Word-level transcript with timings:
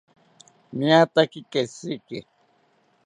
Niataki 0.77 1.39
keshiki 1.51 2.19